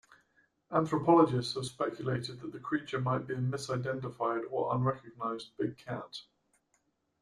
Anthropologists 0.71 1.53
have 1.53 1.67
speculated 1.67 2.39
that 2.39 2.51
the 2.51 2.59
creature 2.59 2.99
might 2.99 3.27
be 3.27 3.35
a 3.35 3.37
misidentified 3.37 4.45
or 4.49 4.73
unrecognized 4.75 5.55
big 5.57 5.77
cat. 5.77 6.21